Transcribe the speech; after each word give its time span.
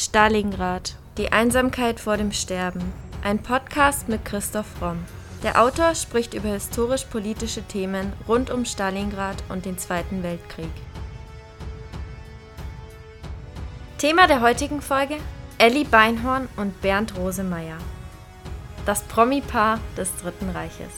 Stalingrad. 0.00 0.94
Die 1.18 1.30
Einsamkeit 1.30 2.00
vor 2.00 2.16
dem 2.16 2.32
Sterben. 2.32 2.80
Ein 3.22 3.42
Podcast 3.42 4.08
mit 4.08 4.24
Christoph 4.24 4.80
Romm. 4.80 5.04
Der 5.42 5.62
Autor 5.62 5.94
spricht 5.94 6.32
über 6.32 6.48
historisch-politische 6.48 7.62
Themen 7.64 8.14
rund 8.26 8.50
um 8.50 8.64
Stalingrad 8.64 9.36
und 9.50 9.66
den 9.66 9.76
Zweiten 9.76 10.22
Weltkrieg. 10.22 10.70
Thema 13.98 14.26
der 14.26 14.40
heutigen 14.40 14.80
Folge: 14.80 15.18
Elli 15.58 15.84
Beinhorn 15.84 16.48
und 16.56 16.80
Bernd 16.80 17.14
Rosemeyer. 17.18 17.76
Das 18.86 19.02
Promi-Paar 19.02 19.80
des 19.98 20.16
Dritten 20.16 20.48
Reiches. 20.48 20.94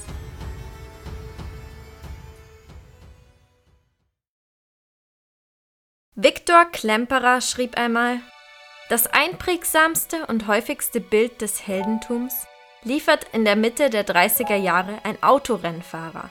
Viktor 6.15 6.67
Klemperer 6.67 7.41
schrieb 7.41 7.77
einmal, 7.77 8.21
das 8.89 9.07
einprägsamste 9.07 10.27
und 10.27 10.47
häufigste 10.47 11.01
Bild 11.01 11.41
des 11.41 11.67
Heldentums 11.67 12.47
liefert 12.83 13.27
in 13.33 13.45
der 13.45 13.57
Mitte 13.57 13.91
der 13.91 14.07
30er 14.07 14.57
Jahre 14.57 14.99
ein 15.05 15.23
Autorennfahrer. 15.23 16.31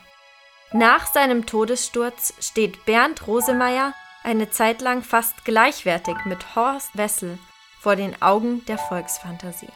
Nach 0.74 1.06
seinem 1.06 1.46
Todessturz 1.46 2.34
steht 2.40 2.86
Bernd 2.86 3.28
Rosemeyer 3.28 3.94
eine 4.24 4.50
Zeit 4.50 4.82
lang 4.82 5.04
fast 5.04 5.44
gleichwertig 5.46 6.16
mit 6.26 6.56
Horst 6.56 6.96
Wessel 6.96 7.40
vor 7.80 7.96
den 7.96 8.22
Augen 8.22 8.64
der 8.66 8.78
Volksfantasie. 8.78 9.70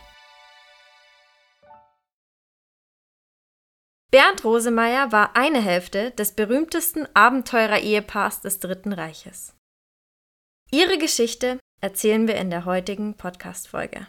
Bernd 4.11 4.45
Rosemeyer 4.45 5.11
war 5.11 5.35
eine 5.35 5.61
Hälfte 5.61 6.11
des 6.11 6.35
berühmtesten 6.35 7.07
Abenteurer-Ehepaars 7.13 8.41
des 8.41 8.59
Dritten 8.59 8.93
Reiches. 8.93 9.53
Ihre 10.71 10.97
Geschichte 10.97 11.59
erzählen 11.81 12.27
wir 12.27 12.35
in 12.35 12.49
der 12.49 12.65
heutigen 12.65 13.15
Podcast-Folge. 13.15 14.07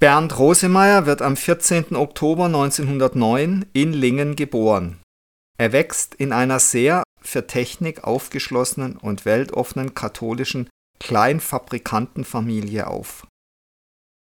Bernd 0.00 0.38
Rosemeyer 0.38 1.06
wird 1.06 1.22
am 1.22 1.36
14. 1.36 1.96
Oktober 1.96 2.46
1909 2.46 3.66
in 3.72 3.92
Lingen 3.92 4.36
geboren. 4.36 5.00
Er 5.56 5.72
wächst 5.72 6.14
in 6.14 6.32
einer 6.32 6.58
sehr 6.58 7.04
für 7.22 7.46
Technik 7.46 8.04
aufgeschlossenen 8.04 8.96
und 8.96 9.24
weltoffenen 9.24 9.94
katholischen 9.94 10.68
Kleinfabrikantenfamilie 10.98 12.86
auf. 12.86 13.26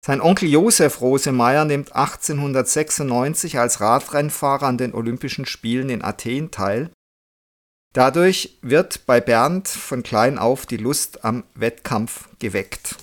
Sein 0.05 0.21
Onkel 0.21 0.49
Josef 0.49 1.01
Rosemeyer 1.01 1.65
nimmt 1.65 1.95
1896 1.95 3.59
als 3.59 3.81
Radrennfahrer 3.81 4.67
an 4.67 4.77
den 4.77 4.93
Olympischen 4.93 5.45
Spielen 5.45 5.89
in 5.89 6.03
Athen 6.03 6.51
teil. 6.51 6.91
Dadurch 7.93 8.57
wird 8.61 9.05
bei 9.05 9.19
Bernd 9.19 9.67
von 9.67 10.01
klein 10.01 10.37
auf 10.37 10.65
die 10.65 10.77
Lust 10.77 11.25
am 11.25 11.43
Wettkampf 11.55 12.29
geweckt. 12.39 12.95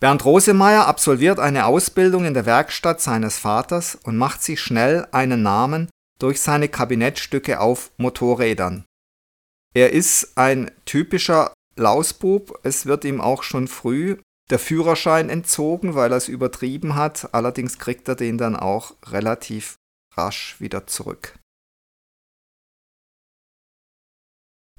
Bernd 0.00 0.24
Rosemeyer 0.24 0.86
absolviert 0.86 1.38
eine 1.38 1.66
Ausbildung 1.66 2.24
in 2.24 2.34
der 2.34 2.46
Werkstatt 2.46 3.00
seines 3.00 3.38
Vaters 3.38 3.96
und 4.02 4.16
macht 4.16 4.42
sich 4.42 4.60
schnell 4.60 5.06
einen 5.12 5.42
Namen 5.42 5.90
durch 6.18 6.40
seine 6.40 6.68
Kabinettstücke 6.68 7.60
auf 7.60 7.90
Motorrädern. 7.96 8.84
Er 9.74 9.92
ist 9.92 10.36
ein 10.36 10.70
typischer 10.84 11.52
Lausbub, 11.76 12.58
es 12.62 12.86
wird 12.86 13.04
ihm 13.04 13.20
auch 13.20 13.42
schon 13.42 13.68
früh 13.68 14.18
der 14.50 14.58
Führerschein 14.58 15.30
entzogen, 15.30 15.94
weil 15.94 16.12
er 16.12 16.16
es 16.16 16.28
übertrieben 16.28 16.96
hat. 16.96 17.32
Allerdings 17.32 17.78
kriegt 17.78 18.08
er 18.08 18.16
den 18.16 18.36
dann 18.36 18.56
auch 18.56 18.94
relativ 19.06 19.76
rasch 20.16 20.56
wieder 20.58 20.86
zurück. 20.86 21.38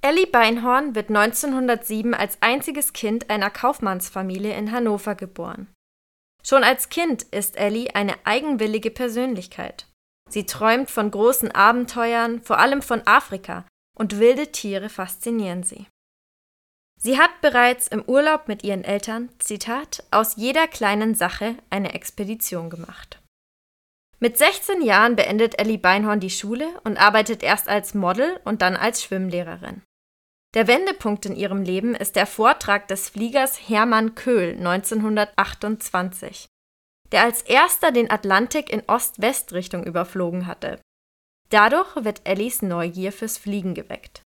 Elli 0.03 0.25
Beinhorn 0.25 0.95
wird 0.95 1.09
1907 1.09 2.15
als 2.15 2.37
einziges 2.41 2.91
Kind 2.91 3.29
einer 3.29 3.51
Kaufmannsfamilie 3.51 4.55
in 4.57 4.71
Hannover 4.71 5.13
geboren. 5.13 5.67
Schon 6.43 6.63
als 6.63 6.89
Kind 6.89 7.21
ist 7.21 7.55
Elli 7.55 7.91
eine 7.93 8.15
eigenwillige 8.25 8.89
Persönlichkeit. 8.89 9.85
Sie 10.27 10.47
träumt 10.47 10.89
von 10.89 11.11
großen 11.11 11.51
Abenteuern, 11.51 12.41
vor 12.41 12.57
allem 12.57 12.81
von 12.81 13.05
Afrika, 13.05 13.65
und 13.95 14.17
wilde 14.17 14.51
Tiere 14.51 14.89
faszinieren 14.89 15.61
sie. 15.61 15.85
Sie 16.99 17.19
hat 17.19 17.41
bereits 17.41 17.87
im 17.87 18.01
Urlaub 18.03 18.47
mit 18.47 18.63
ihren 18.63 18.83
Eltern, 18.83 19.29
Zitat, 19.37 20.03
aus 20.09 20.35
jeder 20.35 20.67
kleinen 20.67 21.13
Sache 21.13 21.55
eine 21.69 21.93
Expedition 21.93 22.71
gemacht. 22.71 23.21
Mit 24.19 24.37
16 24.37 24.81
Jahren 24.81 25.15
beendet 25.15 25.59
Ellie 25.59 25.77
Beinhorn 25.77 26.19
die 26.19 26.29
Schule 26.29 26.67
und 26.83 26.97
arbeitet 26.97 27.43
erst 27.43 27.67
als 27.67 27.93
Model 27.93 28.39
und 28.45 28.61
dann 28.63 28.75
als 28.75 29.03
Schwimmlehrerin. 29.03 29.83
Der 30.53 30.67
Wendepunkt 30.67 31.25
in 31.25 31.35
ihrem 31.35 31.61
Leben 31.61 31.95
ist 31.95 32.17
der 32.17 32.27
Vortrag 32.27 32.87
des 32.89 33.07
Fliegers 33.09 33.69
Hermann 33.69 34.15
Köhl 34.15 34.57
1928, 34.57 36.47
der 37.11 37.23
als 37.23 37.41
erster 37.43 37.91
den 37.91 38.11
Atlantik 38.11 38.69
in 38.69 38.83
Ost-West-Richtung 38.87 39.85
überflogen 39.85 40.47
hatte. 40.47 40.81
Dadurch 41.49 41.95
wird 42.03 42.21
Ellies 42.25 42.61
Neugier 42.61 43.13
fürs 43.13 43.37
Fliegen 43.37 43.73
geweckt. 43.73 44.23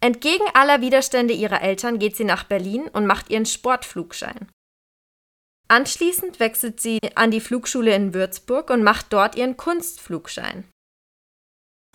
Entgegen 0.00 0.44
aller 0.54 0.80
Widerstände 0.80 1.34
ihrer 1.34 1.62
Eltern 1.62 1.98
geht 1.98 2.16
sie 2.16 2.24
nach 2.24 2.44
Berlin 2.44 2.86
und 2.88 3.06
macht 3.06 3.30
ihren 3.30 3.46
Sportflugschein. 3.46 4.48
Anschließend 5.68 6.38
wechselt 6.38 6.80
sie 6.80 7.00
an 7.16 7.32
die 7.32 7.40
Flugschule 7.40 7.94
in 7.94 8.14
Würzburg 8.14 8.70
und 8.70 8.84
macht 8.84 9.12
dort 9.12 9.34
ihren 9.34 9.56
Kunstflugschein. 9.56 10.68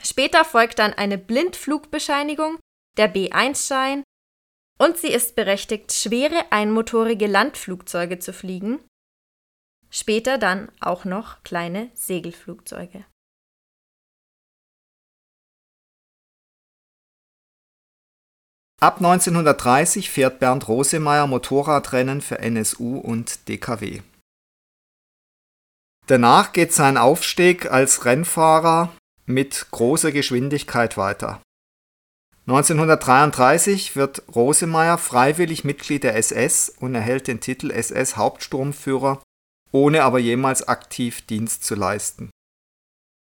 Später 0.03 0.44
folgt 0.44 0.80
dann 0.80 0.94
eine 0.94 1.18
Blindflugbescheinigung, 1.18 2.59
der 2.97 3.13
B1-Schein 3.13 4.03
und 4.79 4.97
sie 4.97 5.12
ist 5.12 5.35
berechtigt, 5.35 5.94
schwere 5.94 6.52
einmotorige 6.52 7.28
Landflugzeuge 7.28 8.19
zu 8.19 8.34
fliegen, 8.34 8.79
später 9.90 10.38
dann 10.38 10.72
auch 10.79 11.06
noch 11.06 11.44
kleine 11.44 11.91
Segelflugzeuge. 11.94 13.06
Ab 18.81 18.97
1930 18.97 20.09
fährt 20.09 20.40
Bernd 20.40 20.68
Rosemeyer 20.68 21.28
Motorradrennen 21.28 22.19
für 22.19 22.40
NSU 22.40 22.97
und 22.97 23.47
DKW. 23.47 24.02
Danach 26.08 26.52
geht 26.52 26.73
sein 26.73 26.97
Aufstieg 26.97 27.72
als 27.72 28.06
Rennfahrer 28.06 28.91
mit 29.28 29.68
großer 29.69 30.12
Geschwindigkeit 30.12 30.97
weiter. 30.97 31.44
1933 32.47 33.96
wird 33.96 34.24
Rosemeyer 34.34 34.97
freiwillig 34.97 35.63
Mitglied 35.63 36.03
der 36.03 36.16
SS 36.16 36.69
und 36.79 36.96
erhält 36.96 37.28
den 37.28 37.40
Titel 37.40 37.69
SS-Hauptsturmführer, 37.69 39.22
ohne 39.72 40.03
aber 40.03 40.19
jemals 40.19 40.68
aktiv 40.68 41.22
Dienst 41.22 41.63
zu 41.63 41.75
leisten. 41.75 42.31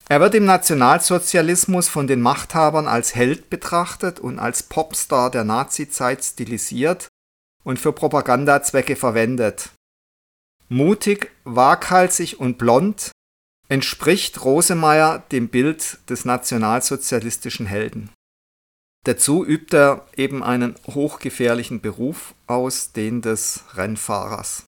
Er 0.08 0.20
wird 0.20 0.34
im 0.34 0.44
Nationalsozialismus 0.44 1.88
von 1.88 2.06
den 2.06 2.20
Machthabern 2.20 2.86
als 2.86 3.14
Held 3.14 3.50
betrachtet 3.50 4.20
und 4.20 4.38
als 4.38 4.62
Popstar 4.62 5.30
der 5.30 5.44
Nazizeit 5.44 6.24
stilisiert 6.24 7.08
und 7.64 7.78
für 7.78 7.92
Propagandazwecke 7.92 8.96
verwendet. 8.96 9.70
Mutig, 10.68 11.30
waghalsig 11.44 12.40
und 12.40 12.58
blond 12.58 13.10
entspricht 13.68 14.44
Rosemeyer 14.44 15.22
dem 15.32 15.48
Bild 15.48 15.98
des 16.08 16.24
nationalsozialistischen 16.24 17.66
Helden. 17.66 18.10
Dazu 19.04 19.44
übt 19.44 19.76
er 19.76 20.06
eben 20.16 20.44
einen 20.44 20.76
hochgefährlichen 20.86 21.80
Beruf 21.80 22.34
aus, 22.46 22.92
den 22.92 23.20
des 23.20 23.64
Rennfahrers. 23.74 24.64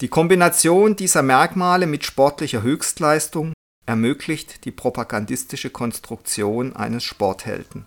Die 0.00 0.08
Kombination 0.08 0.96
dieser 0.96 1.22
Merkmale 1.22 1.86
mit 1.86 2.04
sportlicher 2.04 2.62
Höchstleistung 2.62 3.52
ermöglicht 3.86 4.64
die 4.64 4.72
propagandistische 4.72 5.70
Konstruktion 5.70 6.74
eines 6.74 7.04
Sporthelden. 7.04 7.86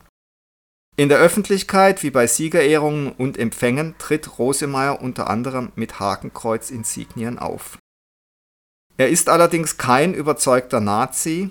In 0.95 1.09
der 1.09 1.17
Öffentlichkeit 1.17 2.03
wie 2.03 2.11
bei 2.11 2.25
Siegerehrungen 2.25 3.11
und 3.11 3.37
Empfängen 3.37 3.95
tritt 3.97 4.39
Rosemeyer 4.39 5.01
unter 5.01 5.29
anderem 5.29 5.73
mit 5.75 5.99
Hakenkreuz-Insignien 5.99 7.37
auf. 7.37 7.77
Er 8.95 9.09
ist 9.09 9.27
allerdings 9.27 9.75
kein 9.75 10.13
überzeugter 10.13 10.79
Nazi, 10.79 11.49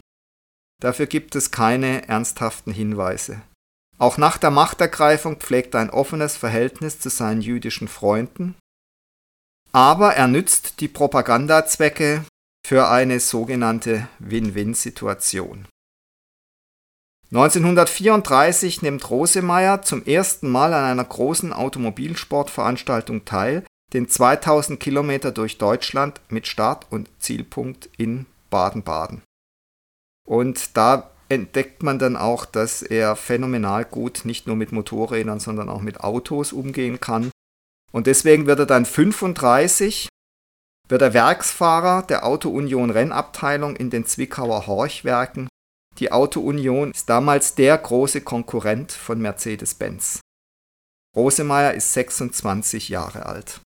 dafür 0.81 1.05
gibt 1.05 1.37
es 1.37 1.51
keine 1.51 2.09
ernsthaften 2.09 2.73
Hinweise. 2.73 3.43
Auch 3.99 4.19
nach 4.19 4.39
der 4.39 4.51
Machtergreifung 4.51 5.37
pflegt 5.37 5.75
er 5.75 5.81
ein 5.81 5.91
offenes 5.91 6.37
Verhältnis 6.37 6.99
zu 6.99 7.11
seinen 7.11 7.41
jüdischen 7.41 7.89
Freunden, 7.89 8.57
aber 9.73 10.15
er 10.15 10.29
nützt 10.29 10.81
die 10.81 10.89
Propagandazwecke 10.89 12.25
für 12.67 12.89
eine 12.89 13.21
sogenannte 13.21 14.09
Win-Win-Situation. 14.19 15.67
1934 17.33 18.83
nimmt 18.83 19.11
Rosemeyer 19.11 19.83
zum 19.83 20.05
ersten 20.05 20.49
Mal 20.49 20.73
an 20.73 20.85
einer 20.85 21.05
großen 21.05 21.53
Automobilsportveranstaltung 21.53 23.25
teil, 23.25 23.65
den 23.93 24.09
2000 24.09 24.79
Kilometer 24.79 25.33
durch 25.33 25.59
Deutschland 25.59 26.21
mit 26.29 26.47
Start 26.47 26.87
und 26.91 27.11
Zielpunkt 27.19 27.91
in 27.97 28.27
Baden-Baden. 28.51 29.23
Und 30.27 30.77
da 30.77 31.11
entdeckt 31.35 31.83
man 31.83 31.99
dann 31.99 32.17
auch, 32.17 32.45
dass 32.45 32.83
er 32.83 33.17
phänomenal 33.17 33.85
gut 33.85 34.23
nicht 34.25 34.47
nur 34.47 34.57
mit 34.57 34.73
Motorrädern, 34.73 35.41
sondern 35.41 35.69
auch 35.69 35.83
mit 35.83 36.01
Autos 36.01 36.53
umgehen 36.53 37.01
kann. 37.01 37.31
Und 37.93 38.07
deswegen 38.07 38.47
wird 38.47 38.59
er 38.59 38.67
dann 38.67 38.87
35, 38.87 40.09
wird 40.89 41.03
er 41.03 41.15
Werksfahrer 41.15 42.03
der 42.03 42.25
Auto 42.25 42.51
Union 42.51 42.91
Rennabteilung 42.91 43.77
in 43.77 43.91
den 43.91 44.07
Zwickauer 44.07 44.67
Horchwerken. 44.67 45.49
Die 45.99 46.11
Auto 46.11 46.41
Union 46.41 46.91
ist 46.91 47.09
damals 47.09 47.55
der 47.55 47.79
große 47.79 48.23
Konkurrent 48.23 48.91
von 48.91 49.21
Mercedes-Benz. 49.21 50.21
Rosemeyer 51.15 51.75
ist 51.75 51.93
26 51.93 52.89
Jahre 52.89 53.27
alt. 53.27 53.61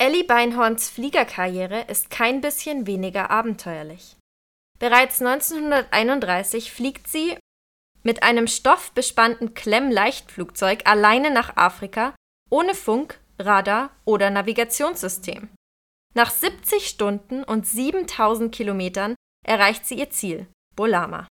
Ellie 0.00 0.24
Beinhorns 0.24 0.88
Fliegerkarriere 0.88 1.82
ist 1.82 2.08
kein 2.08 2.40
bisschen 2.40 2.86
weniger 2.86 3.30
abenteuerlich. 3.30 4.16
Bereits 4.78 5.20
1931 5.20 6.72
fliegt 6.72 7.06
sie 7.06 7.36
mit 8.02 8.22
einem 8.22 8.46
stoffbespannten 8.46 9.52
Klemm-Leichtflugzeug 9.52 10.88
alleine 10.88 11.30
nach 11.30 11.58
Afrika, 11.58 12.14
ohne 12.48 12.74
Funk, 12.74 13.20
Radar 13.38 13.90
oder 14.06 14.30
Navigationssystem. 14.30 15.50
Nach 16.14 16.30
70 16.30 16.88
Stunden 16.88 17.44
und 17.44 17.66
7000 17.66 18.54
Kilometern 18.54 19.16
erreicht 19.46 19.84
sie 19.84 19.96
ihr 19.96 20.08
Ziel, 20.08 20.46
Bolama. 20.76 21.28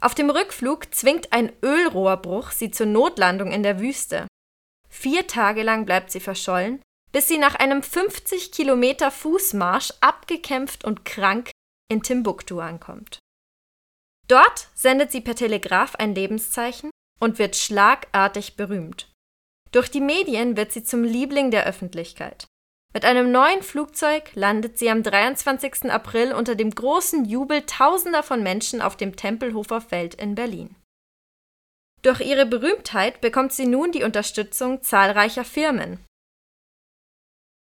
Auf 0.00 0.14
dem 0.14 0.30
Rückflug 0.30 0.94
zwingt 0.94 1.32
ein 1.32 1.52
Ölrohrbruch 1.64 2.52
sie 2.52 2.70
zur 2.70 2.86
Notlandung 2.86 3.50
in 3.50 3.64
der 3.64 3.80
Wüste. 3.80 4.28
Vier 4.88 5.26
Tage 5.26 5.64
lang 5.64 5.84
bleibt 5.84 6.12
sie 6.12 6.20
verschollen, 6.20 6.80
bis 7.12 7.28
sie 7.28 7.38
nach 7.38 7.54
einem 7.54 7.82
50 7.82 8.52
Kilometer 8.52 9.10
Fußmarsch 9.10 9.92
abgekämpft 10.00 10.84
und 10.84 11.04
krank 11.04 11.50
in 11.90 12.02
Timbuktu 12.02 12.58
ankommt. 12.60 13.18
Dort 14.28 14.68
sendet 14.74 15.12
sie 15.12 15.20
per 15.20 15.34
Telegraph 15.34 15.94
ein 15.96 16.14
Lebenszeichen 16.14 16.90
und 17.20 17.38
wird 17.38 17.54
schlagartig 17.54 18.56
berühmt. 18.56 19.10
Durch 19.72 19.90
die 19.90 20.00
Medien 20.00 20.56
wird 20.56 20.72
sie 20.72 20.84
zum 20.84 21.04
Liebling 21.04 21.50
der 21.50 21.66
Öffentlichkeit. 21.66 22.46
Mit 22.94 23.04
einem 23.04 23.32
neuen 23.32 23.62
Flugzeug 23.62 24.30
landet 24.34 24.78
sie 24.78 24.90
am 24.90 25.02
23. 25.02 25.90
April 25.90 26.32
unter 26.34 26.54
dem 26.54 26.70
großen 26.70 27.24
Jubel 27.24 27.62
Tausender 27.62 28.22
von 28.22 28.42
Menschen 28.42 28.82
auf 28.82 28.96
dem 28.96 29.16
Tempelhofer 29.16 29.80
Feld 29.80 30.14
in 30.14 30.34
Berlin. 30.34 30.76
Durch 32.02 32.20
ihre 32.20 32.44
Berühmtheit 32.44 33.20
bekommt 33.20 33.52
sie 33.52 33.66
nun 33.66 33.92
die 33.92 34.02
Unterstützung 34.02 34.82
zahlreicher 34.82 35.44
Firmen, 35.44 36.04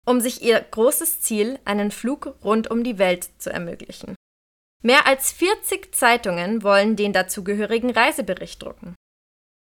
um 0.06 0.20
sich 0.20 0.42
ihr 0.42 0.60
großes 0.60 1.20
Ziel, 1.20 1.58
einen 1.64 1.90
Flug 1.90 2.36
rund 2.42 2.70
um 2.70 2.84
die 2.84 2.98
Welt 2.98 3.28
zu 3.38 3.50
ermöglichen. 3.50 4.14
Mehr 4.82 5.06
als 5.06 5.32
40 5.32 5.94
Zeitungen 5.94 6.62
wollen 6.62 6.96
den 6.96 7.12
dazugehörigen 7.12 7.90
Reisebericht 7.90 8.62
drucken. 8.62 8.94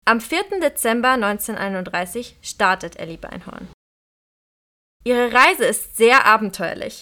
Am 0.05 0.21
4. 0.21 0.61
Dezember 0.61 1.11
1931 1.11 2.37
startet 2.43 2.97
Ellie 2.97 3.17
Beinhorn. 3.17 3.69
Ihre 5.05 5.33
Reise 5.33 5.65
ist 5.65 5.97
sehr 5.97 6.27
abenteuerlich. 6.27 7.01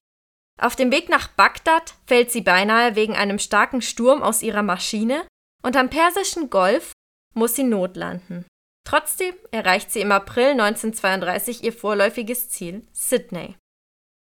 Auf 0.61 0.77
dem 0.77 0.93
Weg 0.93 1.09
nach 1.09 1.29
Bagdad 1.29 1.95
fällt 2.07 2.31
sie 2.31 2.43
beinahe 2.43 2.95
wegen 2.95 3.15
einem 3.15 3.39
starken 3.39 3.83
Sturm 3.83 4.23
aus 4.23 4.43
ihrer 4.43 4.63
Maschine 4.63 5.27
und 5.63 5.77
am 5.77 5.91
Persischen 5.91 6.51
Golf 6.51 6.93
muss 7.35 7.57
sie 7.57 7.65
notlanden. 7.65 8.47
Trotzdem 8.85 9.35
erreicht 9.51 9.91
sie 9.91 10.01
im 10.01 10.13
April 10.13 10.51
1932 10.51 11.65
ihr 11.65 11.73
vorläufiges 11.73 12.51
Ziel, 12.51 12.87
Sydney. 12.93 13.57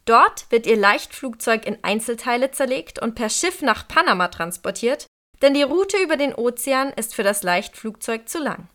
Dort 0.06 0.51
wird 0.51 0.68
ihr 0.68 0.77
Leichtflugzeug 0.77 1.65
in 1.65 1.83
Einzelteile 1.83 2.51
zerlegt 2.51 3.01
und 3.01 3.15
per 3.15 3.30
Schiff 3.30 3.63
nach 3.63 3.88
Panama 3.88 4.27
transportiert, 4.27 5.07
denn 5.42 5.56
die 5.56 5.63
Route 5.63 5.97
über 5.97 6.15
den 6.15 6.36
Ozean 6.36 6.94
ist 6.94 7.15
für 7.15 7.24
das 7.24 7.42
Leichtflugzeug 7.42 8.30
zu 8.30 8.39
lang. 8.39 8.69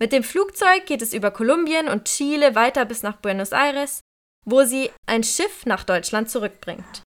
Mit 0.00 0.12
dem 0.12 0.24
Flugzeug 0.24 0.84
geht 0.86 1.00
es 1.00 1.12
über 1.12 1.30
Kolumbien 1.30 1.88
und 1.88 2.06
Chile 2.06 2.56
weiter 2.56 2.84
bis 2.84 3.04
nach 3.04 3.18
Buenos 3.18 3.52
Aires, 3.52 4.00
wo 4.44 4.64
sie 4.64 4.90
ein 5.06 5.22
Schiff 5.22 5.64
nach 5.64 5.84
Deutschland 5.84 6.28
zurückbringt. 6.28 7.02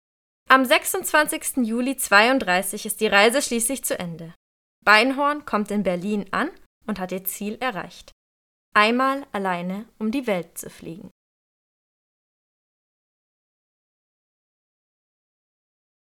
Am 0.50 0.66
26. 0.66 1.66
Juli 1.66 1.96
32 1.96 2.86
ist 2.86 3.00
die 3.00 3.08
Reise 3.08 3.42
schließlich 3.42 3.86
zu 3.86 3.98
Ende. 3.98 4.34
Beinhorn 4.84 5.46
kommt 5.46 5.72
in 5.72 5.84
Berlin 5.84 6.26
an 6.32 6.52
und 6.86 7.00
hat 7.00 7.12
ihr 7.12 7.24
Ziel 7.24 7.58
erreicht. 7.60 8.12
Einmal 8.74 9.26
alleine 9.32 9.86
um 10.00 10.12
die 10.12 10.28
Welt 10.28 10.58
zu 10.58 10.70
fliegen. 10.70 11.10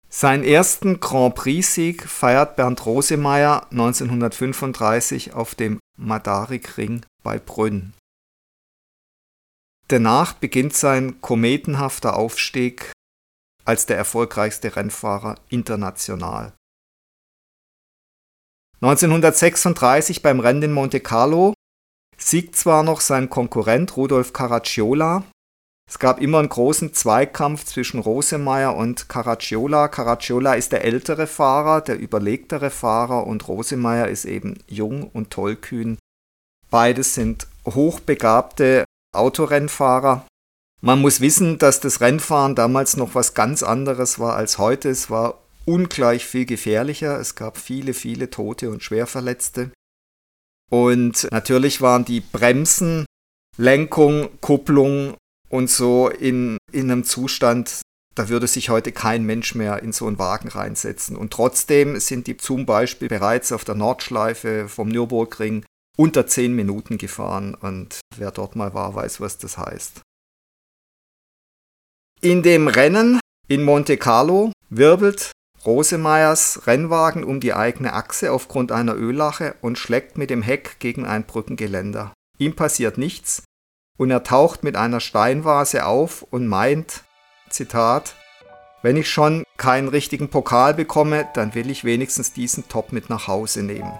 Seinen 0.08 0.44
ersten 0.44 0.98
Grand 0.98 1.34
Prix-Sieg 1.34 2.08
feiert 2.08 2.56
Bernd 2.56 2.86
Rosemeyer 2.86 3.70
1935 3.70 5.34
auf 5.34 5.54
dem 5.54 5.78
Madarik-Ring 5.98 7.04
bei 7.22 7.38
Brünn. 7.38 7.92
Danach 9.88 10.32
beginnt 10.32 10.74
sein 10.74 11.20
kometenhafter 11.20 12.16
Aufstieg 12.16 12.92
als 13.64 13.86
der 13.86 13.96
erfolgreichste 13.96 14.74
Rennfahrer 14.74 15.36
international. 15.48 16.54
1936 18.80 20.22
beim 20.22 20.40
Rennen 20.40 20.62
in 20.62 20.72
Monte 20.72 21.00
Carlo 21.00 21.54
siegt 22.18 22.56
zwar 22.56 22.82
noch 22.82 23.00
sein 23.00 23.30
Konkurrent 23.30 23.96
Rudolf 23.96 24.32
Caracciola, 24.32 25.24
es 25.88 26.00
gab 26.00 26.20
immer 26.20 26.40
einen 26.40 26.48
großen 26.48 26.94
Zweikampf 26.94 27.64
zwischen 27.64 28.00
Rosemeyer 28.00 28.74
und 28.74 29.08
Caracciola. 29.08 29.86
Caracciola 29.86 30.54
ist 30.54 30.72
der 30.72 30.84
ältere 30.84 31.28
Fahrer, 31.28 31.80
der 31.80 32.00
überlegtere 32.00 32.70
Fahrer 32.70 33.26
und 33.26 33.46
Rosemeyer 33.46 34.08
ist 34.08 34.24
eben 34.24 34.58
jung 34.66 35.04
und 35.04 35.30
tollkühn. 35.30 35.96
Beides 36.70 37.14
sind 37.14 37.46
hochbegabte 37.64 38.84
Autorennfahrer. 39.14 40.26
Man 40.82 41.00
muss 41.00 41.20
wissen, 41.20 41.58
dass 41.58 41.78
das 41.78 42.00
Rennfahren 42.00 42.56
damals 42.56 42.96
noch 42.96 43.14
was 43.14 43.34
ganz 43.34 43.62
anderes 43.62 44.18
war 44.18 44.34
als 44.34 44.58
heute. 44.58 44.90
Es 44.90 45.08
war 45.08 45.38
ungleich 45.66 46.24
viel 46.24 46.46
gefährlicher. 46.46 47.20
Es 47.20 47.34
gab 47.34 47.58
viele, 47.58 47.92
viele 47.92 48.30
Tote 48.30 48.70
und 48.70 48.82
Schwerverletzte. 48.82 49.72
Und 50.70 51.28
natürlich 51.30 51.80
waren 51.80 52.04
die 52.04 52.20
Bremsen, 52.20 53.04
Lenkung, 53.56 54.28
Kupplung 54.40 55.14
und 55.48 55.70
so 55.70 56.08
in, 56.08 56.56
in 56.72 56.90
einem 56.90 57.04
Zustand, 57.04 57.82
da 58.14 58.28
würde 58.28 58.46
sich 58.46 58.70
heute 58.70 58.92
kein 58.92 59.24
Mensch 59.24 59.54
mehr 59.54 59.82
in 59.82 59.92
so 59.92 60.06
einen 60.06 60.18
Wagen 60.18 60.48
reinsetzen. 60.48 61.16
Und 61.16 61.32
trotzdem 61.32 62.00
sind 62.00 62.26
die 62.26 62.36
zum 62.36 62.66
Beispiel 62.66 63.08
bereits 63.08 63.52
auf 63.52 63.64
der 63.64 63.74
Nordschleife 63.74 64.68
vom 64.68 64.88
Nürburgring 64.88 65.64
unter 65.96 66.26
10 66.26 66.54
Minuten 66.54 66.98
gefahren. 66.98 67.54
Und 67.54 68.00
wer 68.16 68.30
dort 68.30 68.56
mal 68.56 68.74
war, 68.74 68.94
weiß, 68.94 69.20
was 69.20 69.38
das 69.38 69.58
heißt. 69.58 70.00
In 72.22 72.42
dem 72.42 72.68
Rennen 72.68 73.20
in 73.48 73.62
Monte 73.62 73.98
Carlo 73.98 74.50
wirbelt 74.70 75.32
Rosemeyers 75.66 76.66
Rennwagen 76.66 77.24
um 77.24 77.40
die 77.40 77.52
eigene 77.52 77.92
Achse 77.92 78.32
aufgrund 78.32 78.70
einer 78.70 78.94
Öllache 78.94 79.56
und 79.60 79.78
schlägt 79.78 80.16
mit 80.16 80.30
dem 80.30 80.42
Heck 80.42 80.78
gegen 80.78 81.04
ein 81.04 81.24
Brückengeländer. 81.24 82.12
Ihm 82.38 82.54
passiert 82.54 82.96
nichts, 82.96 83.42
und 83.98 84.10
er 84.10 84.22
taucht 84.22 84.62
mit 84.62 84.76
einer 84.76 85.00
Steinvase 85.00 85.86
auf 85.86 86.22
und 86.22 86.46
meint, 86.46 87.02
Zitat, 87.48 88.14
wenn 88.82 88.96
ich 88.96 89.10
schon 89.10 89.44
keinen 89.56 89.88
richtigen 89.88 90.28
Pokal 90.28 90.74
bekomme, 90.74 91.28
dann 91.34 91.54
will 91.54 91.70
ich 91.70 91.84
wenigstens 91.84 92.32
diesen 92.32 92.68
Top 92.68 92.92
mit 92.92 93.10
nach 93.10 93.26
Hause 93.26 93.62
nehmen. 93.62 93.98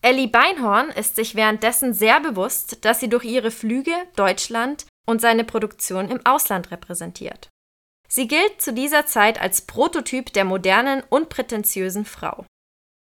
Ellie 0.00 0.28
Beinhorn 0.28 0.90
ist 0.90 1.16
sich 1.16 1.34
währenddessen 1.34 1.94
sehr 1.94 2.20
bewusst, 2.20 2.84
dass 2.84 3.00
sie 3.00 3.08
durch 3.08 3.24
ihre 3.24 3.50
Flüge 3.50 3.92
Deutschland 4.16 4.84
und 5.06 5.20
seine 5.20 5.44
Produktion 5.44 6.10
im 6.10 6.24
Ausland 6.24 6.70
repräsentiert. 6.70 7.48
Sie 8.08 8.28
gilt 8.28 8.60
zu 8.60 8.72
dieser 8.72 9.06
Zeit 9.06 9.40
als 9.40 9.62
Prototyp 9.62 10.32
der 10.32 10.44
modernen, 10.44 11.02
unprätentiösen 11.08 12.04
Frau. 12.04 12.46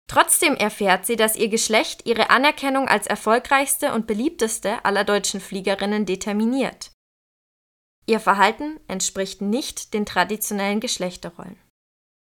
Trotzdem 0.08 0.54
erfährt 0.54 1.06
sie, 1.06 1.16
dass 1.16 1.36
ihr 1.36 1.48
Geschlecht 1.48 2.06
ihre 2.06 2.30
Anerkennung 2.30 2.88
als 2.88 3.06
erfolgreichste 3.06 3.92
und 3.92 4.06
beliebteste 4.06 4.84
aller 4.84 5.04
deutschen 5.04 5.40
Fliegerinnen 5.40 6.06
determiniert. 6.06 6.90
Ihr 8.06 8.20
Verhalten 8.20 8.78
entspricht 8.86 9.40
nicht 9.40 9.94
den 9.94 10.04
traditionellen 10.04 10.80
Geschlechterrollen. 10.80 11.58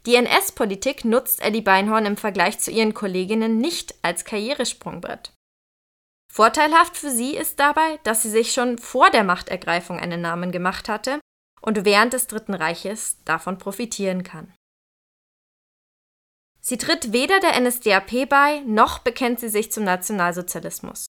Die 0.07 0.15
NS-Politik 0.15 1.05
nutzt 1.05 1.43
Ellie 1.43 1.61
Beinhorn 1.61 2.07
im 2.07 2.17
Vergleich 2.17 2.59
zu 2.59 2.71
ihren 2.71 2.95
Kolleginnen 2.95 3.59
nicht 3.59 3.95
als 4.01 4.25
Karrieresprungbrett. 4.25 5.33
Vorteilhaft 6.39 6.97
für 6.97 7.11
sie 7.11 7.35
ist 7.35 7.59
dabei, 7.59 7.99
dass 8.05 8.23
sie 8.23 8.31
sich 8.31 8.53
schon 8.53 8.79
vor 8.79 9.11
der 9.11 9.25
Machtergreifung 9.25 9.99
einen 9.99 10.21
Namen 10.21 10.53
gemacht 10.53 10.89
hatte 10.89 11.19
und 11.63 11.85
während 11.85 12.13
des 12.13 12.29
Dritten 12.29 12.55
Reiches 12.55 13.17
davon 13.25 13.59
profitieren 13.59 14.23
kann. 14.23 14.55
Sie 16.61 16.79
tritt 16.79 17.13
weder 17.13 17.41
der 17.41 17.61
NSDAP 17.61 18.29
bei, 18.29 18.61
noch 18.67 19.01
bekennt 19.01 19.41
sie 19.41 19.49
sich 19.49 19.73
zum 19.73 19.83
Nationalsozialismus. 19.83 21.07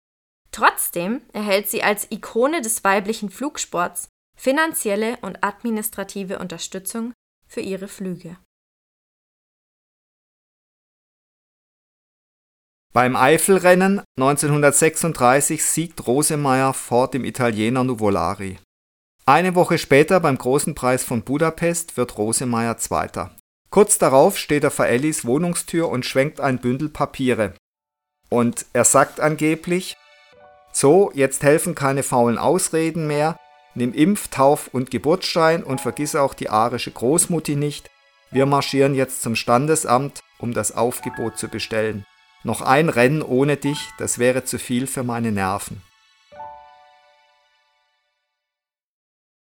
Trotzdem 0.50 1.22
erhält 1.32 1.68
sie 1.68 1.84
als 1.84 2.10
Ikone 2.10 2.60
des 2.60 2.82
weiblichen 2.82 3.30
Flugsports 3.30 4.08
finanzielle 4.36 5.18
und 5.18 5.44
administrative 5.44 6.40
Unterstützung 6.40 7.12
für 7.46 7.60
ihre 7.60 7.86
Flüge. 7.86 8.38
Beim 12.92 13.16
Eifelrennen 13.16 14.02
1936 14.18 15.64
siegt 15.64 16.06
Rosemeyer 16.06 16.74
vor 16.74 17.08
dem 17.10 17.24
Italiener 17.24 17.84
Nuvolari. 17.84 18.58
Eine 19.24 19.54
Woche 19.54 19.78
später 19.78 20.20
beim 20.20 20.36
Großen 20.36 20.74
Preis 20.74 21.02
von 21.02 21.22
Budapest 21.22 21.96
wird 21.96 22.18
Rosemeyer 22.18 22.76
Zweiter. 22.76 23.30
Kurz 23.70 23.96
darauf 23.96 24.36
steht 24.36 24.62
er 24.64 24.70
vor 24.70 24.84
Ellis 24.84 25.24
Wohnungstür 25.24 25.88
und 25.88 26.04
schwenkt 26.04 26.38
ein 26.38 26.58
Bündel 26.58 26.90
Papiere. 26.90 27.54
Und 28.28 28.66
er 28.74 28.84
sagt 28.84 29.20
angeblich, 29.20 29.96
so, 30.70 31.10
jetzt 31.14 31.42
helfen 31.42 31.74
keine 31.74 32.02
faulen 32.02 32.36
Ausreden 32.36 33.06
mehr, 33.06 33.38
nimm 33.74 33.94
Impf-, 33.94 34.28
Tauf- 34.28 34.68
und 34.68 34.90
Geburtsschein 34.90 35.64
und 35.64 35.80
vergiss 35.80 36.14
auch 36.14 36.34
die 36.34 36.50
arische 36.50 36.90
Großmutti 36.90 37.56
nicht, 37.56 37.90
wir 38.30 38.44
marschieren 38.44 38.94
jetzt 38.94 39.22
zum 39.22 39.34
Standesamt, 39.34 40.20
um 40.38 40.52
das 40.52 40.76
Aufgebot 40.76 41.38
zu 41.38 41.48
bestellen. 41.48 42.04
Noch 42.44 42.60
ein 42.60 42.88
Rennen 42.88 43.22
ohne 43.22 43.56
dich, 43.56 43.90
das 43.98 44.18
wäre 44.18 44.44
zu 44.44 44.58
viel 44.58 44.86
für 44.86 45.04
meine 45.04 45.30
Nerven. 45.30 45.80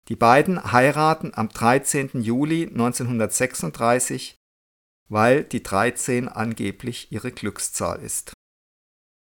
Die 0.08 0.16
beiden 0.16 0.72
heiraten 0.72 1.32
am 1.34 1.48
13. 1.48 2.20
Juli 2.20 2.66
1936, 2.66 4.36
weil 5.08 5.44
die 5.44 5.62
13 5.62 6.28
angeblich 6.28 7.10
ihre 7.12 7.32
Glückszahl 7.32 8.02
ist. 8.02 8.34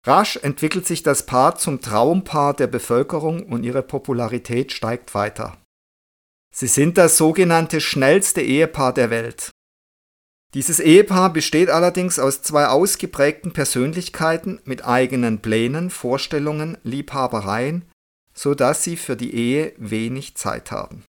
Rasch 0.06 0.38
entwickelt 0.38 0.88
sich 0.88 1.04
das 1.04 1.26
Paar 1.26 1.56
zum 1.56 1.80
Traumpaar 1.80 2.56
der 2.56 2.68
Bevölkerung 2.68 3.46
und 3.46 3.64
ihre 3.64 3.84
Popularität 3.84 4.72
steigt 4.72 5.14
weiter. 5.14 5.58
Sie 6.54 6.68
sind 6.68 6.98
das 6.98 7.18
sogenannte 7.18 7.80
schnellste 7.80 8.42
Ehepaar 8.42 8.94
der 8.94 9.12
Welt. 9.12 9.52
Dieses 10.54 10.82
Ehepaar 10.82 11.32
besteht 11.32 11.70
allerdings 11.70 12.20
aus 12.20 12.42
zwei 12.42 12.68
ausgeprägten 12.68 13.54
Persönlichkeiten 13.54 14.60
mit 14.66 14.86
eigenen 14.86 15.42
Plänen, 15.42 15.90
Vorstellungen, 15.90 16.78
Liebhabereien, 16.84 17.90
so 18.34 18.54
dass 18.54 18.84
sie 18.84 18.98
für 18.98 19.16
die 19.16 19.34
Ehe 19.34 19.74
wenig 19.78 20.36
Zeit 20.36 20.72
haben. 20.72 21.06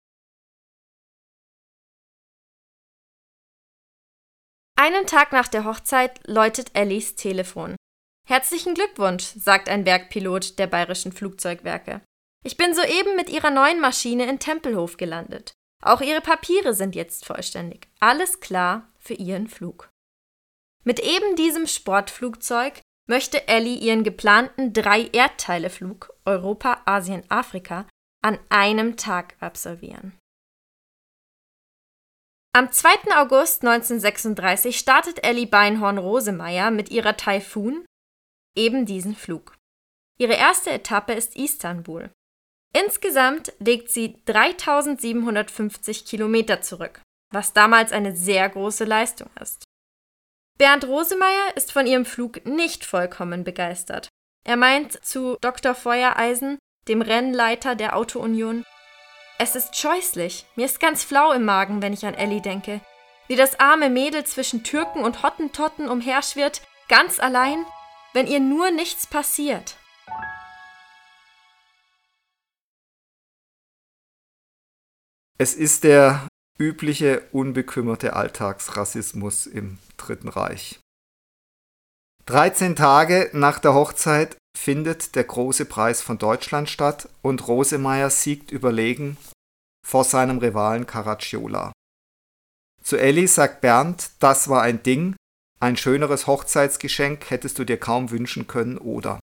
Einen 4.78 5.07
Tag 5.07 5.33
nach 5.33 5.49
der 5.49 5.64
Hochzeit 5.64 6.21
läutet 6.26 6.71
Ellis 6.75 7.14
Telefon. 7.14 7.76
Herzlichen 8.26 8.75
Glückwunsch, 8.75 9.25
sagt 9.37 9.69
ein 9.69 9.87
Werkpilot 9.87 10.59
der 10.59 10.66
Bayerischen 10.66 11.12
Flugzeugwerke. 11.12 12.02
Ich 12.45 12.57
bin 12.57 12.75
soeben 12.75 13.16
mit 13.16 13.28
Ihrer 13.28 13.50
neuen 13.50 13.81
Maschine 13.81 14.28
in 14.28 14.38
Tempelhof 14.38 14.97
gelandet. 14.97 15.52
Auch 15.87 16.00
Ihre 16.00 16.21
Papiere 16.21 16.75
sind 16.75 16.97
jetzt 16.97 17.25
vollständig. 17.25 17.88
Alles 18.00 18.40
klar 18.40 18.88
für 18.99 19.14
Ihren 19.14 19.47
Flug. 19.47 19.88
Mit 20.83 20.99
eben 20.99 21.37
diesem 21.37 21.66
Sportflugzeug 21.66 22.81
möchte 23.09 23.47
Ellie 23.47 23.78
ihren 23.78 24.02
geplanten 24.02 24.73
Drei-Erdteile-Flug 24.73 26.12
Europa, 26.25 26.83
Asien, 26.87 27.23
Afrika 27.28 27.87
an 28.21 28.38
einem 28.49 28.97
Tag 28.97 29.37
absolvieren. 29.38 30.19
Am 32.52 32.73
2. 32.73 33.14
August 33.16 33.64
1936 33.64 34.78
startet 34.78 35.23
Ellie 35.23 35.47
Beinhorn-Rosemeyer 35.47 36.73
mit 36.73 36.90
ihrer 36.90 37.16
Taifun 37.16 37.85
eben 38.57 38.87
diesen 38.87 39.14
Flug. 39.14 39.55
Ihre 40.19 40.35
erste 40.35 40.71
Etappe 40.71 41.12
ist 41.12 41.37
Istanbul. 41.37 42.11
Insgesamt 42.85 43.52
legt 43.59 43.90
sie 43.90 44.21
3750 44.26 46.04
Kilometer 46.04 46.61
zurück, 46.61 47.00
was 47.33 47.52
damals 47.52 47.92
eine 47.92 48.14
sehr 48.14 48.49
große 48.49 48.85
Leistung 48.85 49.30
ist. 49.40 49.64
Bernd 50.59 50.85
Rosemeyer 50.85 51.56
ist 51.56 51.73
von 51.73 51.87
ihrem 51.87 52.04
Flug 52.04 52.45
nicht 52.45 52.85
vollkommen 52.85 53.45
begeistert. 53.45 54.09
Er 54.45 54.56
meint 54.56 55.04
zu 55.04 55.37
Dr. 55.40 55.75
Feuereisen, 55.75 56.59
dem 56.88 57.02
Rennleiter 57.02 57.75
der 57.76 57.97
Autounion, 57.97 58.64
es 59.38 59.54
ist 59.54 59.76
scheußlich. 59.76 60.47
Mir 60.56 60.64
ist 60.64 60.80
ganz 60.80 61.04
flau 61.04 61.33
im 61.33 61.45
Magen, 61.45 61.83
wenn 61.83 61.92
ich 61.92 62.06
an 62.06 62.14
Ellie 62.14 62.40
denke. 62.40 62.80
Wie 63.28 63.37
das 63.37 63.61
arme 63.61 63.90
Mädel 63.90 64.25
zwischen 64.25 64.64
Türken 64.64 65.02
und 65.02 65.23
Hottentotten 65.23 65.88
umherschwirrt, 65.88 66.62
ganz 66.88 67.21
allein, 67.21 67.66
wenn 68.14 68.26
ihr 68.26 68.40
nur 68.40 68.71
nichts 68.71 69.06
passiert. 69.06 69.76
Es 75.38 75.52
ist 75.52 75.85
der 75.85 76.26
übliche 76.59 77.23
unbekümmerte 77.31 78.14
Alltagsrassismus 78.14 79.47
im 79.47 79.76
Dritten 79.99 80.28
Reich. 80.28 80.81
13 82.25 82.75
Tage 82.75 83.28
nach 83.35 83.59
der 83.59 83.75
Hochzeit 83.75 84.38
findet 84.57 85.14
der 85.14 85.25
große 85.25 85.66
Preis 85.66 86.00
von 86.00 86.16
Deutschland 86.16 86.71
statt 86.71 87.11
und 87.21 87.47
Rosemeyer 87.47 88.09
siegt 88.09 88.50
überlegen 88.50 89.19
vor 89.87 90.05
seinem 90.05 90.38
Rivalen 90.38 90.87
Caracciola. 90.87 91.71
Zu 92.83 92.97
Elli 92.97 93.26
sagt 93.26 93.61
Bernd, 93.61 94.12
das 94.21 94.49
war 94.49 94.62
ein 94.62 94.83
Ding, 94.83 95.16
ein 95.61 95.76
schöneres 95.76 96.26
Hochzeitsgeschenk 96.26 97.31
hättest 97.31 97.59
du 97.59 97.64
dir 97.64 97.78
kaum 97.78 98.11
wünschen 98.11 98.47
können, 98.47 98.78
oder? 98.78 99.21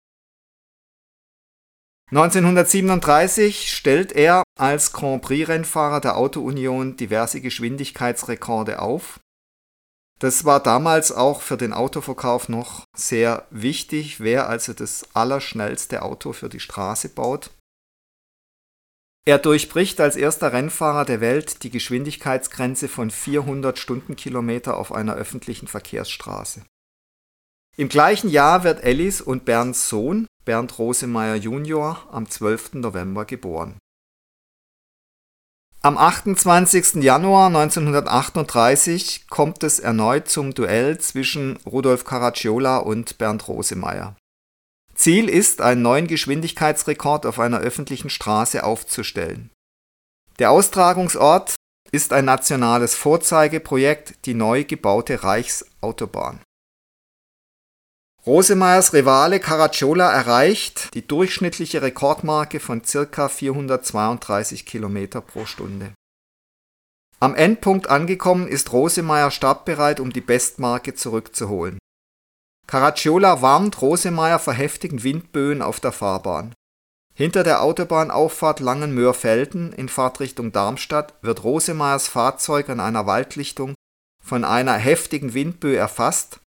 1937 2.16 3.74
stellt 3.74 4.12
er 4.12 4.44
als 4.56 4.94
Grand 4.94 5.24
Prix-Rennfahrer 5.24 6.00
der 6.00 6.16
Auto-Union 6.16 6.96
diverse 6.96 7.42
Geschwindigkeitsrekorde 7.42 8.84
auf. 8.84 9.20
Das 10.20 10.46
war 10.46 10.62
damals 10.62 11.12
auch 11.12 11.42
für 11.42 11.58
den 11.58 11.74
Autoverkauf 11.74 12.50
noch 12.50 12.84
sehr 12.96 13.48
wichtig, 13.50 14.20
wer 14.20 14.48
also 14.48 14.74
das 14.74 15.08
allerschnellste 15.16 16.04
Auto 16.04 16.34
für 16.34 16.50
die 16.50 16.60
Straße 16.60 17.10
baut. 17.10 17.50
Er 19.26 19.40
durchbricht 19.40 20.00
als 20.00 20.16
erster 20.16 20.54
Rennfahrer 20.54 21.06
der 21.06 21.20
Welt 21.20 21.64
die 21.64 21.72
Geschwindigkeitsgrenze 21.72 22.90
von 22.90 23.10
400 23.10 23.80
Stundenkilometer 23.80 24.78
auf 24.78 24.92
einer 24.92 25.16
öffentlichen 25.16 25.68
Verkehrsstraße. 25.68 26.64
Im 27.76 27.90
gleichen 27.90 28.30
Jahr 28.30 28.64
wird 28.64 28.84
Ellis 28.84 29.20
und 29.20 29.46
Bernds 29.46 29.90
Sohn, 29.90 30.28
Bernd 30.46 30.78
Rosemeyer 30.78 31.36
Jr., 31.36 32.08
am 32.12 32.30
12. 32.30 32.74
November 32.76 33.26
geboren. 33.26 33.78
Am 35.82 35.98
28. 35.98 37.04
Januar 37.04 37.48
1938 37.48 39.28
kommt 39.28 39.64
es 39.64 39.80
erneut 39.80 40.30
zum 40.30 40.54
Duell 40.54 40.98
zwischen 40.98 41.58
Rudolf 41.66 42.06
Caracciola 42.06 42.78
und 42.78 43.18
Bernd 43.18 43.48
Rosemeyer. 43.50 44.16
Ziel 44.96 45.28
ist, 45.28 45.60
einen 45.60 45.82
neuen 45.82 46.08
Geschwindigkeitsrekord 46.08 47.26
auf 47.26 47.40
einer 47.40 47.60
öffentlichen 47.60 48.10
Straße 48.10 48.64
aufzustellen. 48.64 49.50
Der 50.40 50.52
Austragungsort 50.52 51.56
ist 51.92 52.14
ein 52.14 52.26
nationales 52.26 52.96
Vorzeigeprojekt, 52.96 54.26
die 54.26 54.34
neu 54.34 54.64
gebaute 54.64 55.24
Reichsautobahn. 55.24 56.40
Rosemeyers 58.26 58.94
Rivale 58.94 59.42
Caracciola 59.42 60.10
erreicht 60.10 60.94
die 60.94 61.06
durchschnittliche 61.06 61.82
Rekordmarke 61.82 62.62
von 62.62 62.82
ca. 62.82 63.28
432 63.28 64.66
km 64.66 65.22
pro 65.28 65.46
Stunde. 65.46 65.94
Am 67.20 67.36
Endpunkt 67.36 67.90
angekommen 67.90 68.48
ist 68.48 68.72
Rosemeyer 68.72 69.30
startbereit, 69.30 70.00
um 70.00 70.14
die 70.14 70.22
Bestmarke 70.22 70.94
zurückzuholen. 70.94 71.80
Caracciola 72.66 73.42
warnt 73.42 73.82
Rosemeyer 73.82 74.40
vor 74.40 74.54
heftigen 74.54 75.04
Windböen 75.04 75.62
auf 75.62 75.82
der 75.82 75.92
Fahrbahn. 75.92 76.54
Hinter 77.14 77.44
der 77.44 77.62
Autobahnauffahrt 77.62 78.62
Langenmöhr-Felden 78.62 79.74
in 79.74 79.90
Fahrtrichtung 79.90 80.54
Darmstadt 80.54 81.14
wird 81.22 81.44
Rosemeyers 81.44 82.08
Fahrzeug 82.08 82.70
an 82.70 82.80
einer 82.80 83.06
Waldlichtung 83.06 83.76
von 84.24 84.46
einer 84.46 84.76
heftigen 84.76 85.34
Windböe 85.34 85.76
erfasst 85.76 86.40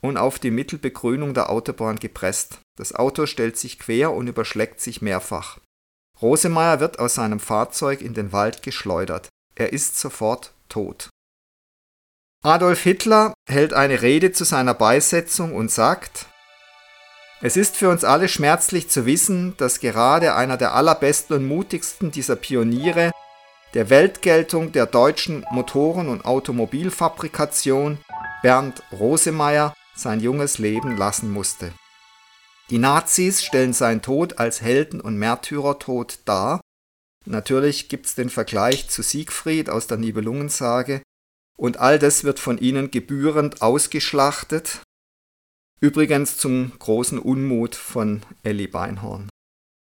und 0.00 0.16
auf 0.16 0.38
die 0.38 0.50
Mittelbegrünung 0.50 1.34
der 1.34 1.50
Autobahn 1.50 1.98
gepresst. 1.98 2.60
Das 2.76 2.94
Auto 2.94 3.26
stellt 3.26 3.56
sich 3.56 3.78
quer 3.78 4.12
und 4.12 4.28
überschlägt 4.28 4.80
sich 4.80 5.02
mehrfach. 5.02 5.58
Rosemeyer 6.20 6.80
wird 6.80 6.98
aus 6.98 7.14
seinem 7.14 7.40
Fahrzeug 7.40 8.00
in 8.00 8.14
den 8.14 8.32
Wald 8.32 8.62
geschleudert. 8.62 9.28
Er 9.54 9.72
ist 9.72 9.98
sofort 9.98 10.52
tot. 10.68 11.10
Adolf 12.44 12.82
Hitler 12.82 13.34
hält 13.48 13.74
eine 13.74 14.02
Rede 14.02 14.32
zu 14.32 14.44
seiner 14.44 14.74
Beisetzung 14.74 15.54
und 15.54 15.70
sagt, 15.70 16.26
es 17.40 17.56
ist 17.56 17.76
für 17.76 17.88
uns 17.88 18.02
alle 18.02 18.28
schmerzlich 18.28 18.88
zu 18.88 19.06
wissen, 19.06 19.56
dass 19.58 19.78
gerade 19.78 20.34
einer 20.34 20.56
der 20.56 20.74
allerbesten 20.74 21.36
und 21.36 21.46
mutigsten 21.46 22.10
dieser 22.10 22.34
Pioniere 22.36 23.12
der 23.74 23.90
Weltgeltung 23.90 24.72
der 24.72 24.86
deutschen 24.86 25.44
Motoren- 25.50 26.08
und 26.08 26.24
Automobilfabrikation, 26.24 27.98
Bernd 28.42 28.82
Rosemeyer, 28.92 29.74
sein 29.98 30.20
junges 30.20 30.58
Leben 30.58 30.96
lassen 30.96 31.30
musste. 31.30 31.72
Die 32.70 32.78
Nazis 32.78 33.42
stellen 33.42 33.72
seinen 33.72 34.02
Tod 34.02 34.38
als 34.38 34.60
Helden- 34.60 35.00
und 35.00 35.16
Märtyrertod 35.16 36.20
dar. 36.24 36.60
Natürlich 37.24 37.88
gibt 37.88 38.06
es 38.06 38.14
den 38.14 38.30
Vergleich 38.30 38.88
zu 38.88 39.02
Siegfried 39.02 39.70
aus 39.70 39.86
der 39.86 39.96
Nibelungensage. 39.96 41.02
Und 41.58 41.78
all 41.78 41.98
das 41.98 42.24
wird 42.24 42.38
von 42.38 42.58
ihnen 42.58 42.90
gebührend 42.90 43.62
ausgeschlachtet. 43.62 44.82
Übrigens 45.80 46.36
zum 46.36 46.72
großen 46.78 47.18
Unmut 47.18 47.74
von 47.74 48.22
Elli 48.42 48.68
Beinhorn. 48.68 49.28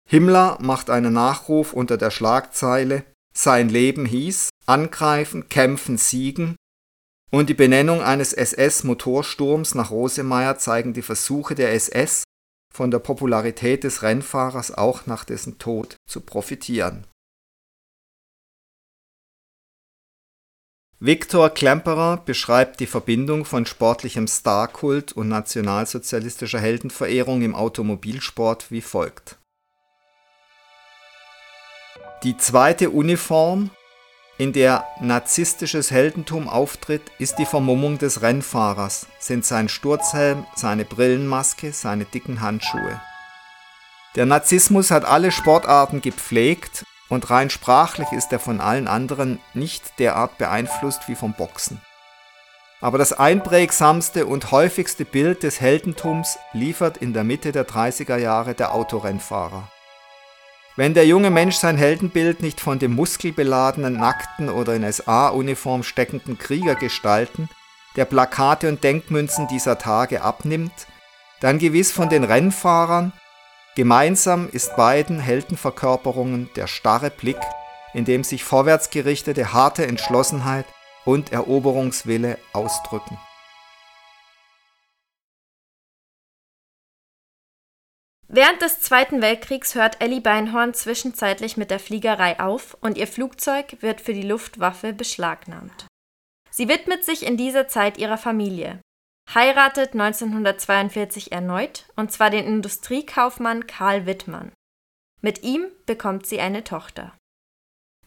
Himmler 0.09 0.57
macht 0.61 0.89
einen 0.89 1.13
Nachruf 1.13 1.73
unter 1.73 1.97
der 1.97 2.11
Schlagzeile 2.11 3.03
Sein 3.33 3.69
Leben 3.69 4.05
hieß 4.05 4.49
Angreifen, 4.65 5.49
Kämpfen, 5.49 5.97
Siegen 5.97 6.55
und 7.31 7.50
die 7.50 7.53
Benennung 7.53 8.01
eines 8.01 8.34
SS-Motorsturms 8.34 9.75
nach 9.75 9.91
Rosemeyer 9.91 10.57
zeigen 10.57 10.93
die 10.93 11.01
Versuche 11.01 11.55
der 11.55 11.74
SS, 11.74 12.24
von 12.74 12.91
der 12.91 13.00
Popularität 13.00 13.84
des 13.84 14.03
Rennfahrers 14.03 14.72
auch 14.72 15.07
nach 15.07 15.25
dessen 15.25 15.57
Tod 15.57 15.98
zu 16.07 16.22
profitieren. 16.22 17.07
Viktor 21.00 21.51
Klemperer 21.51 22.17
beschreibt 22.17 22.79
die 22.79 22.88
Verbindung 22.88 23.46
von 23.46 23.67
sportlichem 23.67 24.27
Starkult 24.27 25.12
und 25.13 25.27
nationalsozialistischer 25.27 26.60
Heldenverehrung 26.60 27.43
im 27.43 27.53
Automobilsport 27.53 28.72
wie 28.72 28.81
folgt. 28.81 29.38
Die 32.24 32.36
zweite 32.36 32.89
Uniform, 32.89 33.69
in 34.38 34.53
der 34.53 34.86
narzisstisches 35.01 35.91
Heldentum 35.91 36.48
auftritt, 36.48 37.01
ist 37.17 37.39
die 37.39 37.46
Vermummung 37.46 37.98
des 37.98 38.22
Rennfahrers, 38.22 39.08
sind 39.20 39.46
sein 39.46 39.67
Sturzhelm, 39.70 40.46
seine 40.56 40.86
Brillenmaske, 40.86 41.72
seine 41.74 42.06
dicken 42.06 42.41
Handschuhe. 42.41 43.01
Der 44.15 44.25
Narzissmus 44.25 44.91
hat 44.91 45.06
alle 45.06 45.32
Sportarten 45.32 46.01
gepflegt 46.01 46.84
und 47.10 47.29
rein 47.29 47.50
sprachlich 47.50 48.12
ist 48.12 48.32
er 48.32 48.39
von 48.39 48.62
allen 48.62 48.88
anderen 48.88 49.39
nicht 49.53 50.00
derart 50.00 50.38
beeinflusst 50.38 51.08
wie 51.08 51.15
vom 51.15 51.34
Boxen. 51.34 51.82
Aber 52.79 53.00
das 53.00 53.13
einprägsamste 53.13 54.27
und 54.27 54.51
häufigste 54.51 55.03
Bild 55.03 55.41
des 55.41 55.62
Heldentums 55.62 56.38
liefert 56.53 56.98
in 56.98 57.13
der 57.13 57.24
Mitte 57.24 57.51
der 57.51 57.67
30er 57.67 58.17
Jahre 58.17 58.53
der 58.53 58.74
Autorennfahrer. 58.74 59.67
Wenn 60.77 60.93
der 60.93 61.07
junge 61.07 61.31
Mensch 61.31 61.55
sein 61.55 61.75
Heldenbild 61.75 62.43
nicht 62.43 62.62
von 62.62 62.77
dem 62.77 62.93
muskelbeladenen, 62.93 63.93
nackten 63.93 64.48
oder 64.48 64.75
in 64.75 64.89
SA-Uniform 64.89 65.81
steckenden 65.81 66.38
Kriegergestalten 66.38 67.50
der 67.96 68.05
Plakate 68.05 68.69
und 68.69 68.84
Denkmünzen 68.84 69.48
dieser 69.48 69.79
Tage 69.79 70.22
abnimmt, 70.22 70.86
dann 71.39 71.57
gewiss 71.57 71.91
von 71.91 72.10
den 72.10 72.24
Rennfahrern, 72.24 73.12
gemeinsam 73.75 74.48
ist 74.51 74.75
beiden 74.75 75.19
Heldenverkörperungen 75.19 76.51
der 76.55 76.67
starre 76.67 77.10
Blick, 77.10 77.39
in 77.96 78.05
dem 78.05 78.24
sich 78.24 78.43
vorwärtsgerichtete 78.43 79.53
harte 79.53 79.88
Entschlossenheit 79.88 80.67
und 81.05 81.31
Eroberungswille 81.31 82.38
ausdrücken. 82.53 83.17
Während 88.29 88.62
des 88.62 88.81
Zweiten 88.81 89.22
Weltkriegs 89.22 89.74
hört 89.75 90.01
Ellie 90.01 90.19
Beinhorn 90.19 90.74
zwischenzeitlich 90.74 91.55
mit 91.55 91.72
der 91.72 91.79
Fliegerei 91.79 92.39
auf 92.39 92.77
und 92.81 92.98
ihr 92.98 93.07
Flugzeug 93.07 93.77
wird 93.81 94.01
für 94.01 94.13
die 94.13 94.27
Luftwaffe 94.27 94.91
beschlagnahmt. 94.91 95.88
Sie 96.50 96.67
widmet 96.67 97.05
sich 97.05 97.25
in 97.25 97.38
dieser 97.38 97.67
Zeit 97.67 97.98
ihrer 97.98 98.17
Familie, 98.17 98.81
heiratet 99.34 99.93
1942 99.93 101.31
erneut, 101.31 101.86
und 101.96 102.12
zwar 102.12 102.29
den 102.29 102.46
Industriekaufmann 102.46 103.65
Karl 103.65 104.05
Wittmann. 104.05 104.51
Mit 105.22 105.43
ihm 105.43 105.65
bekommt 105.86 106.25
sie 106.25 106.41
eine 106.41 106.63
Tochter. 106.63 107.15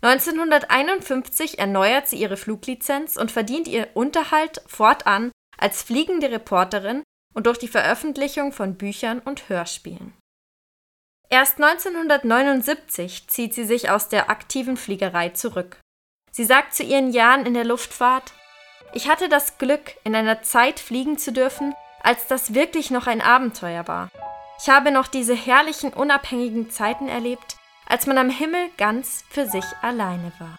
1951 0.03 1.59
erneuert 1.59 2.09
sie 2.09 2.17
ihre 2.17 2.37
Fluglizenz 2.37 3.17
und 3.17 3.31
verdient 3.31 3.69
ihr 3.69 3.89
Unterhalt 3.95 4.63
fortan 4.67 5.31
als 5.59 5.83
fliegende 5.83 6.31
Reporterin 6.31 7.03
und 7.35 7.47
durch 7.47 7.59
die 7.59 7.69
Veröffentlichung 7.69 8.53
von 8.53 8.77
Büchern 8.77 9.21
und 9.21 9.49
Hörspielen. 9.49 10.15
Erst 11.29 11.63
1979 11.63 13.29
zieht 13.29 13.55
sie 13.55 13.65
sich 13.65 13.89
aus 13.89 14.09
der 14.09 14.31
aktiven 14.31 14.77
Fliegerei 14.77 15.29
zurück. 15.29 15.79
Sie 16.33 16.45
sagt 16.45 16.75
zu 16.75 16.83
ihren 16.83 17.13
Jahren 17.13 17.47
in 17.47 17.55
der 17.55 17.65
Luftfahrt, 17.65 18.33
ich 18.93 19.09
hatte 19.09 19.29
das 19.29 19.59
Glück, 19.59 19.95
in 20.03 20.17
einer 20.17 20.43
Zeit 20.43 20.81
fliegen 20.81 21.19
zu 21.19 21.33
dürfen, 21.33 21.75
als 22.03 22.27
das 22.27 22.55
wirklich 22.55 22.91
noch 22.91 23.07
ein 23.07 23.21
Abenteuer 23.21 23.87
war. 23.87 24.11
Ich 24.61 24.69
habe 24.69 24.91
noch 24.91 25.07
diese 25.07 25.35
herrlichen 25.35 25.93
unabhängigen 25.93 26.71
Zeiten 26.71 27.09
erlebt, 27.09 27.57
als 27.87 28.07
man 28.07 28.19
am 28.19 28.31
Himmel 28.31 28.69
ganz 28.77 29.25
für 29.31 29.47
sich 29.47 29.65
alleine 29.83 30.33
war. 30.39 30.59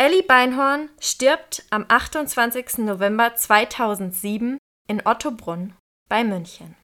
Ellie 0.00 0.22
Beinhorn 0.22 0.90
stirbt 1.00 1.64
am 1.70 1.84
28. 1.88 2.78
November 2.78 3.34
2007 3.34 4.56
in 4.86 5.04
Ottobrunn 5.04 5.74
bei 6.08 6.22
München. 6.22 6.76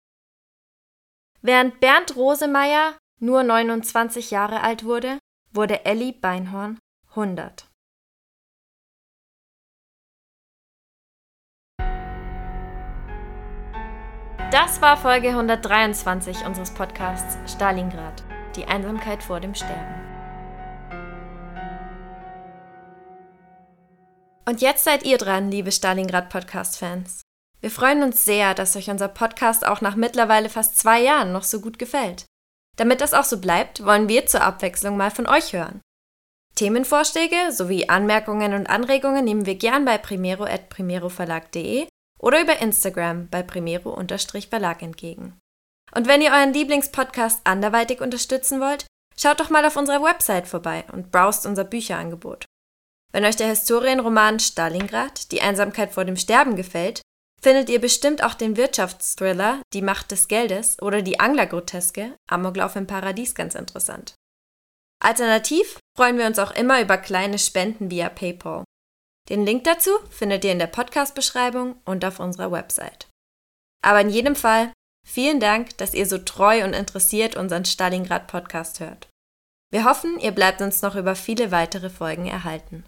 Während 1.41 1.79
Bernd 1.79 2.17
Rosemeyer 2.17 2.99
nur 3.21 3.45
29 3.45 4.33
Jahre 4.33 4.63
alt 4.63 4.85
wurde, 4.85 5.21
wurde 5.53 5.85
Ellie 5.85 6.13
Beinhorn 6.13 6.81
100. 7.11 7.69
Das 14.51 14.83
war 14.83 14.97
Folge 14.97 15.29
123 15.29 16.45
unseres 16.45 16.75
Podcasts 16.75 17.39
Stalingrad, 17.53 18.25
die 18.57 18.65
Einsamkeit 18.65 19.23
vor 19.23 19.39
dem 19.39 19.55
Sterben. 19.55 20.04
Und 24.47 24.61
jetzt 24.61 24.85
seid 24.85 25.05
ihr 25.05 25.17
dran, 25.17 25.51
liebe 25.51 25.73
Stalingrad-Podcast-Fans. 25.73 27.23
Wir 27.61 27.71
freuen 27.71 28.03
uns 28.03 28.27
sehr, 28.27 28.53
dass 28.53 28.77
euch 28.77 28.91
unser 28.91 29.09
Podcast 29.09 29.67
auch 29.67 29.81
nach 29.81 29.97
mittlerweile 29.97 30.51
fast 30.51 30.77
zwei 30.77 31.01
Jahren 31.01 31.33
noch 31.33 31.45
so 31.45 31.63
gut 31.63 31.79
gefällt. 31.79 32.27
Damit 32.77 33.01
das 33.01 33.15
auch 33.15 33.25
so 33.25 33.39
bleibt, 33.39 33.87
wollen 33.87 34.09
wir 34.09 34.27
zur 34.27 34.43
Abwechslung 34.43 34.99
mal 34.99 35.11
von 35.11 35.27
euch 35.27 35.55
hören. 35.55 35.81
Themenvorschläge 36.57 37.53
sowie 37.53 37.89
Anmerkungen 37.89 38.53
und 38.53 38.69
Anregungen 38.69 39.25
nehmen 39.25 39.47
wir 39.47 39.55
gern 39.55 39.87
bei 39.87 39.97
primero.primeroverlag.de 39.97 41.89
oder 42.19 42.43
über 42.43 42.59
Instagram 42.61 43.29
bei 43.29 43.43
primero-verlag 43.43 44.83
entgegen. 44.83 45.39
Und 45.95 46.07
wenn 46.07 46.21
ihr 46.21 46.33
euren 46.33 46.53
Lieblingspodcast 46.53 47.41
anderweitig 47.45 48.01
unterstützen 48.03 48.61
wollt, 48.61 48.87
schaut 49.17 49.41
doch 49.41 49.49
mal 49.49 49.65
auf 49.65 49.77
unserer 49.77 50.03
Website 50.03 50.47
vorbei 50.47 50.85
und 50.93 51.11
browst 51.11 51.47
unser 51.47 51.65
Bücherangebot. 51.65 52.45
Wenn 53.15 53.25
euch 53.25 53.37
der 53.37 53.47
Historienroman 53.47 54.41
Stalingrad, 54.41 55.31
die 55.31 55.41
Einsamkeit 55.41 55.93
vor 55.93 56.05
dem 56.05 56.17
Sterben 56.17 56.57
gefällt, 56.57 57.01
findet 57.41 57.71
ihr 57.71 57.81
bestimmt 57.81 58.25
auch 58.25 58.35
den 58.35 58.57
Wirtschaftsthriller 58.57 59.63
Die 59.73 59.83
Macht 59.83 60.11
des 60.11 60.27
Geldes 60.27 60.83
oder 60.83 61.01
die 61.01 61.21
Anglergroteske 61.21 62.17
Amoklauf 62.29 62.75
im 62.75 62.89
Paradies 62.89 63.37
ganz 63.37 63.55
interessant. 63.55 64.17
Alternativ 65.01 65.79
freuen 65.97 66.19
wir 66.19 66.27
uns 66.27 66.41
auch 66.41 66.51
immer 66.57 66.81
über 66.81 66.99
kleine 66.99 67.39
Spenden 67.39 67.89
via 67.89 68.09
PayPal. 68.09 68.65
Den 69.29 69.47
Link 69.47 69.63
dazu 69.63 69.93
findet 70.11 70.45
ihr 70.45 70.51
in 70.51 70.59
der 70.59 70.67
Podcast-Beschreibung 70.67 71.77
und 71.85 72.05
auf 72.05 72.19
unserer 72.19 72.51
Website. 72.51 73.07
Aber 73.81 74.01
in 74.01 74.11
jedem 74.11 74.35
Fall 74.35 74.73
vielen 75.07 75.39
Dank, 75.39 75.79
dass 75.79 75.95
ihr 75.95 76.07
so 76.07 76.19
treu 76.19 76.65
und 76.65 76.73
interessiert 76.73 77.37
unseren 77.37 77.65
Stalingrad-Podcast 77.65 78.81
hört. 78.81 79.09
Wir 79.71 79.85
hoffen, 79.85 80.19
ihr 80.19 80.33
bleibt 80.33 80.61
uns 80.61 80.83
noch 80.83 80.97
über 80.97 81.15
viele 81.15 81.53
weitere 81.53 81.91
Folgen 81.91 82.27
erhalten. 82.27 82.85